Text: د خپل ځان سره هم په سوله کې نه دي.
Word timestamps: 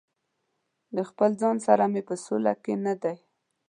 د 0.95 0.97
خپل 1.09 1.29
ځان 1.41 1.57
سره 1.67 1.83
هم 1.87 1.93
په 2.09 2.15
سوله 2.25 2.53
کې 2.63 2.73
نه 2.85 2.93
دي. 3.01 3.15